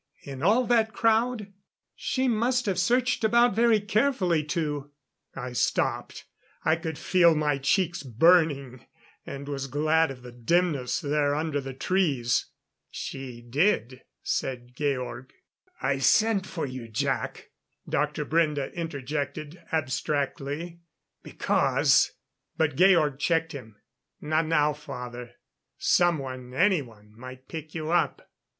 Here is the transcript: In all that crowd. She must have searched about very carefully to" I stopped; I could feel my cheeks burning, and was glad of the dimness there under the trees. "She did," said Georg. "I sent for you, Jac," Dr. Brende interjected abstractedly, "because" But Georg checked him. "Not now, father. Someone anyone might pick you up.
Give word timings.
In 0.23 0.41
all 0.41 0.65
that 0.65 0.93
crowd. 0.93 1.53
She 1.95 2.27
must 2.27 2.65
have 2.65 2.79
searched 2.79 3.23
about 3.23 3.55
very 3.55 3.79
carefully 3.79 4.43
to" 4.45 4.89
I 5.35 5.53
stopped; 5.53 6.25
I 6.65 6.75
could 6.75 6.97
feel 6.97 7.35
my 7.35 7.59
cheeks 7.59 8.01
burning, 8.01 8.83
and 9.27 9.47
was 9.47 9.67
glad 9.67 10.09
of 10.09 10.23
the 10.23 10.31
dimness 10.31 11.01
there 11.01 11.35
under 11.35 11.61
the 11.61 11.75
trees. 11.75 12.47
"She 12.89 13.43
did," 13.47 14.01
said 14.23 14.75
Georg. 14.75 15.33
"I 15.83 15.99
sent 15.99 16.47
for 16.47 16.65
you, 16.65 16.87
Jac," 16.87 17.51
Dr. 17.87 18.25
Brende 18.25 18.73
interjected 18.73 19.61
abstractedly, 19.71 20.79
"because" 21.21 22.13
But 22.57 22.75
Georg 22.75 23.19
checked 23.19 23.51
him. 23.51 23.75
"Not 24.19 24.47
now, 24.47 24.73
father. 24.73 25.35
Someone 25.77 26.55
anyone 26.55 27.13
might 27.15 27.47
pick 27.47 27.75
you 27.75 27.91
up. 27.91 28.27